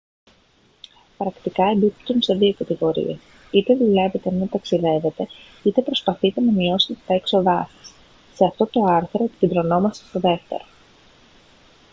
[1.17, 3.17] πρακτικά εμπίπτουν σε δύο κατηγορίες
[3.51, 5.27] είτε δουλεύετε ενώ ταξιδεύετε
[5.63, 7.93] είτε προσπαθείτε να μειώσετε τα έξοδά σας
[8.35, 10.65] σε αυτό το άρθρο επικεντρωνόμαστε στο δεύτερο